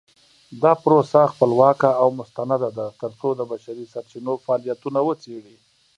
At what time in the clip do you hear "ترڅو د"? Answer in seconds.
3.01-3.41